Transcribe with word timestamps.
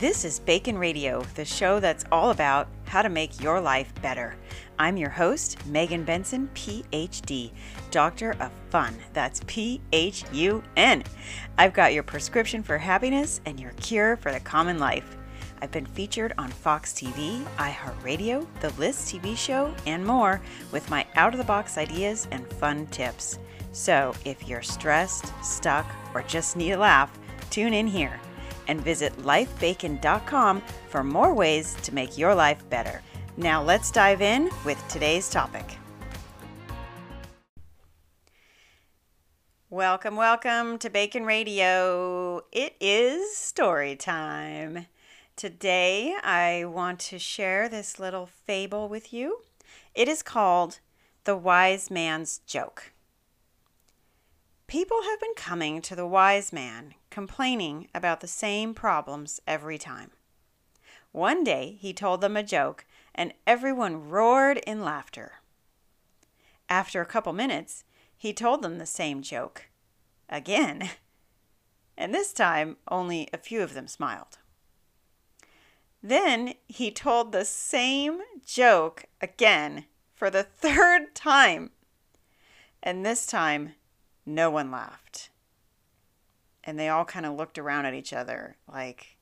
This 0.00 0.24
is 0.24 0.38
Bacon 0.38 0.78
Radio, 0.78 1.22
the 1.34 1.44
show 1.44 1.78
that's 1.78 2.06
all 2.10 2.30
about 2.30 2.68
how 2.86 3.02
to 3.02 3.10
make 3.10 3.42
your 3.42 3.60
life 3.60 3.92
better. 4.00 4.34
I'm 4.78 4.96
your 4.96 5.10
host, 5.10 5.58
Megan 5.66 6.04
Benson, 6.04 6.48
PhD, 6.54 7.50
Doctor 7.90 8.34
of 8.40 8.50
Fun. 8.70 8.94
That's 9.12 9.42
P 9.46 9.82
H 9.92 10.24
U 10.32 10.62
N. 10.78 11.04
I've 11.58 11.74
got 11.74 11.92
your 11.92 12.02
prescription 12.02 12.62
for 12.62 12.78
happiness 12.78 13.42
and 13.44 13.60
your 13.60 13.72
cure 13.72 14.16
for 14.16 14.32
the 14.32 14.40
common 14.40 14.78
life. 14.78 15.18
I've 15.60 15.70
been 15.70 15.84
featured 15.84 16.32
on 16.38 16.48
Fox 16.48 16.94
TV, 16.94 17.44
iHeartRadio, 17.58 18.46
The 18.62 18.70
List 18.80 19.14
TV 19.14 19.36
show, 19.36 19.74
and 19.84 20.02
more 20.02 20.40
with 20.72 20.88
my 20.88 21.06
out 21.14 21.34
of 21.34 21.38
the 21.38 21.44
box 21.44 21.76
ideas 21.76 22.26
and 22.30 22.50
fun 22.54 22.86
tips. 22.86 23.38
So 23.72 24.14
if 24.24 24.48
you're 24.48 24.62
stressed, 24.62 25.30
stuck, 25.44 25.84
or 26.14 26.22
just 26.22 26.56
need 26.56 26.72
a 26.72 26.78
laugh, 26.78 27.18
tune 27.50 27.74
in 27.74 27.86
here 27.86 28.18
and 28.70 28.80
visit 28.80 29.12
lifebacon.com 29.18 30.62
for 30.88 31.02
more 31.02 31.34
ways 31.34 31.74
to 31.82 31.92
make 31.92 32.16
your 32.16 32.34
life 32.34 32.62
better. 32.70 33.02
Now 33.36 33.62
let's 33.62 33.90
dive 33.90 34.22
in 34.22 34.48
with 34.64 34.82
today's 34.88 35.28
topic. 35.28 35.76
Welcome, 39.68 40.14
welcome 40.14 40.78
to 40.78 40.88
Bacon 40.88 41.24
Radio. 41.24 42.42
It 42.52 42.76
is 42.80 43.36
story 43.36 43.96
time. 43.96 44.86
Today 45.34 46.14
I 46.22 46.64
want 46.64 47.00
to 47.00 47.18
share 47.18 47.68
this 47.68 47.98
little 47.98 48.26
fable 48.26 48.88
with 48.88 49.12
you. 49.12 49.40
It 49.94 50.06
is 50.06 50.22
called 50.22 50.78
The 51.24 51.36
Wise 51.36 51.90
Man's 51.90 52.38
Joke. 52.46 52.92
People 54.68 55.02
have 55.02 55.20
been 55.20 55.34
coming 55.34 55.82
to 55.82 55.96
the 55.96 56.06
wise 56.06 56.52
man 56.52 56.94
complaining 57.10 57.88
about 57.94 58.20
the 58.20 58.26
same 58.26 58.72
problems 58.72 59.40
every 59.46 59.78
time. 59.78 60.10
One 61.12 61.42
day 61.42 61.76
he 61.80 61.92
told 61.92 62.20
them 62.20 62.36
a 62.36 62.42
joke, 62.42 62.86
and 63.14 63.34
everyone 63.46 64.08
roared 64.08 64.58
in 64.58 64.84
laughter. 64.84 65.40
After 66.68 67.00
a 67.00 67.06
couple 67.06 67.32
minutes, 67.32 67.84
he 68.16 68.32
told 68.32 68.62
them 68.62 68.78
the 68.78 68.86
same 68.86 69.22
joke 69.22 69.68
again, 70.28 70.90
and 71.98 72.14
this 72.14 72.32
time 72.32 72.76
only 72.88 73.28
a 73.32 73.38
few 73.38 73.62
of 73.62 73.74
them 73.74 73.88
smiled. 73.88 74.38
Then 76.02 76.54
he 76.66 76.90
told 76.90 77.32
the 77.32 77.44
same 77.44 78.20
joke 78.46 79.04
again 79.20 79.86
for 80.14 80.30
the 80.30 80.42
third 80.58 81.14
time, 81.14 81.70
and 82.82 83.04
this 83.04 83.26
time 83.26 83.74
no 84.24 84.48
one 84.48 84.70
laughed 84.70 85.30
and 86.70 86.78
they 86.78 86.88
all 86.88 87.04
kind 87.04 87.26
of 87.26 87.34
looked 87.34 87.58
around 87.58 87.84
at 87.84 87.94
each 87.94 88.12
other 88.12 88.54
like, 88.72 89.16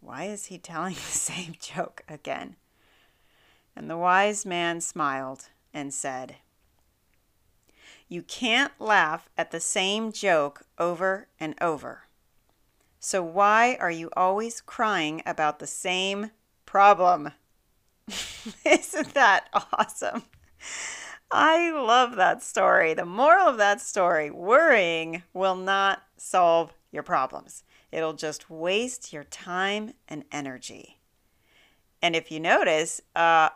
why 0.00 0.24
is 0.24 0.46
he 0.46 0.58
telling 0.58 0.94
the 0.94 1.00
same 1.00 1.54
joke 1.60 2.02
again? 2.08 2.56
And 3.76 3.88
the 3.88 3.96
wise 3.96 4.44
man 4.44 4.80
smiled 4.80 5.50
and 5.72 5.94
said, 5.94 6.34
You 8.08 8.22
can't 8.22 8.72
laugh 8.80 9.28
at 9.38 9.52
the 9.52 9.60
same 9.60 10.10
joke 10.10 10.62
over 10.76 11.28
and 11.38 11.54
over. 11.60 12.08
So 12.98 13.22
why 13.22 13.76
are 13.78 13.90
you 13.92 14.10
always 14.16 14.60
crying 14.60 15.22
about 15.24 15.60
the 15.60 15.68
same 15.68 16.32
problem? 16.66 17.30
Isn't 18.66 19.14
that 19.14 19.48
awesome? 19.72 20.24
I 21.30 21.70
love 21.70 22.16
that 22.16 22.42
story. 22.42 22.94
The 22.94 23.04
moral 23.04 23.46
of 23.46 23.58
that 23.58 23.80
story 23.80 24.28
worrying 24.32 25.22
will 25.32 25.56
not 25.56 26.02
solve 26.24 26.72
your 26.90 27.02
problems, 27.02 27.64
it'll 27.92 28.14
just 28.14 28.48
waste 28.48 29.12
your 29.12 29.24
time 29.24 29.92
and 30.08 30.24
energy. 30.32 31.00
And 32.00 32.16
if 32.16 32.30
you 32.30 32.40
notice, 32.40 33.00
uh, 33.14 33.50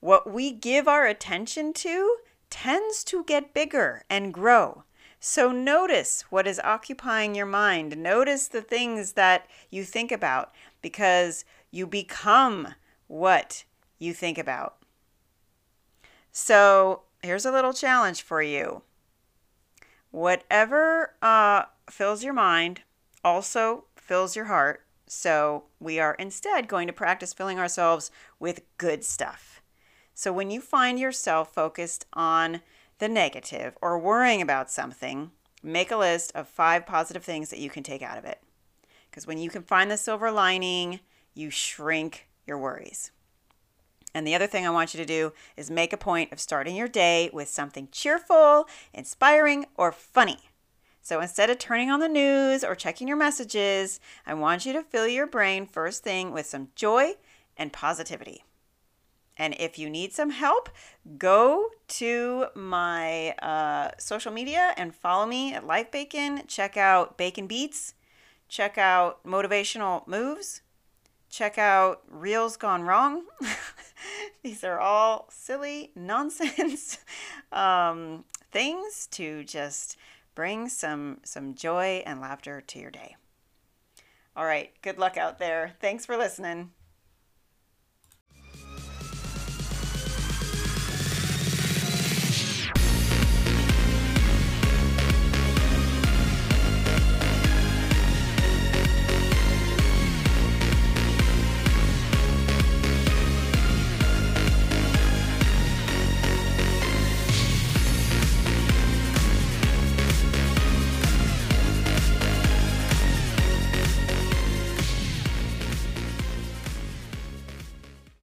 what 0.00 0.30
we 0.30 0.52
give 0.52 0.86
our 0.86 1.06
attention 1.06 1.72
to 1.72 2.16
tends 2.50 3.02
to 3.04 3.24
get 3.24 3.54
bigger 3.54 4.04
and 4.10 4.32
grow. 4.32 4.84
So 5.18 5.50
notice 5.50 6.24
what 6.28 6.46
is 6.46 6.60
occupying 6.62 7.34
your 7.34 7.46
mind. 7.46 7.96
Notice 7.96 8.48
the 8.48 8.62
things 8.62 9.12
that 9.12 9.46
you 9.70 9.82
think 9.82 10.12
about 10.12 10.52
because 10.82 11.44
you 11.70 11.86
become 11.86 12.74
what 13.06 13.64
you 13.98 14.12
think 14.12 14.36
about. 14.38 14.76
So 16.30 17.02
here's 17.22 17.46
a 17.46 17.52
little 17.52 17.72
challenge 17.72 18.22
for 18.22 18.42
you. 18.42 18.82
Whatever 20.10 21.14
uh, 21.22 21.64
fills 21.90 22.24
your 22.24 22.32
mind 22.32 22.82
also 23.24 23.84
fills 23.96 24.36
your 24.36 24.46
heart. 24.46 24.82
So 25.06 25.64
we 25.80 26.00
are 26.00 26.14
instead 26.14 26.68
going 26.68 26.86
to 26.86 26.92
practice 26.92 27.32
filling 27.32 27.58
ourselves 27.58 28.10
with 28.38 28.62
good 28.78 29.04
stuff. 29.04 29.62
So 30.14 30.32
when 30.32 30.50
you 30.50 30.60
find 30.60 30.98
yourself 30.98 31.52
focused 31.52 32.06
on 32.12 32.62
the 32.98 33.08
negative 33.08 33.76
or 33.82 33.98
worrying 33.98 34.40
about 34.40 34.70
something, 34.70 35.30
make 35.62 35.90
a 35.90 35.96
list 35.96 36.32
of 36.34 36.48
five 36.48 36.86
positive 36.86 37.24
things 37.24 37.50
that 37.50 37.58
you 37.58 37.70
can 37.70 37.82
take 37.82 38.02
out 38.02 38.18
of 38.18 38.24
it. 38.24 38.40
Because 39.10 39.26
when 39.26 39.38
you 39.38 39.50
can 39.50 39.62
find 39.62 39.90
the 39.90 39.96
silver 39.96 40.30
lining, 40.30 41.00
you 41.34 41.50
shrink 41.50 42.28
your 42.46 42.58
worries. 42.58 43.10
And 44.14 44.26
the 44.26 44.34
other 44.34 44.46
thing 44.46 44.66
I 44.66 44.70
want 44.70 44.94
you 44.94 44.98
to 44.98 45.04
do 45.04 45.32
is 45.58 45.70
make 45.70 45.92
a 45.92 45.98
point 45.98 46.32
of 46.32 46.40
starting 46.40 46.74
your 46.74 46.88
day 46.88 47.28
with 47.32 47.48
something 47.48 47.88
cheerful, 47.92 48.66
inspiring, 48.94 49.66
or 49.76 49.92
funny. 49.92 50.38
So 51.06 51.20
instead 51.20 51.50
of 51.50 51.58
turning 51.58 51.88
on 51.88 52.00
the 52.00 52.08
news 52.08 52.64
or 52.64 52.74
checking 52.74 53.06
your 53.06 53.16
messages, 53.16 54.00
I 54.26 54.34
want 54.34 54.66
you 54.66 54.72
to 54.72 54.82
fill 54.82 55.06
your 55.06 55.28
brain 55.28 55.64
first 55.64 56.02
thing 56.02 56.32
with 56.32 56.46
some 56.46 56.70
joy 56.74 57.12
and 57.56 57.72
positivity. 57.72 58.42
And 59.36 59.54
if 59.60 59.78
you 59.78 59.88
need 59.88 60.12
some 60.12 60.30
help, 60.30 60.68
go 61.16 61.68
to 61.86 62.46
my 62.56 63.34
uh, 63.34 63.92
social 63.98 64.32
media 64.32 64.74
and 64.76 64.92
follow 64.92 65.26
me 65.26 65.54
at 65.54 65.64
Life 65.64 65.92
Bacon. 65.92 66.42
Check 66.48 66.76
out 66.76 67.16
Bacon 67.16 67.46
Beats. 67.46 67.94
Check 68.48 68.76
out 68.76 69.24
Motivational 69.24 70.04
Moves. 70.08 70.62
Check 71.30 71.56
out 71.56 72.02
Reels 72.10 72.56
Gone 72.56 72.82
Wrong. 72.82 73.22
These 74.42 74.64
are 74.64 74.80
all 74.80 75.28
silly 75.30 75.92
nonsense 75.94 76.98
um, 77.52 78.24
things 78.50 79.06
to 79.12 79.44
just 79.44 79.96
bring 80.36 80.68
some 80.68 81.18
some 81.24 81.54
joy 81.56 82.04
and 82.06 82.20
laughter 82.20 82.60
to 82.60 82.78
your 82.78 82.92
day. 82.92 83.16
All 84.36 84.44
right, 84.44 84.70
good 84.82 84.98
luck 84.98 85.16
out 85.16 85.40
there. 85.40 85.74
Thanks 85.80 86.06
for 86.06 86.16
listening. 86.16 86.70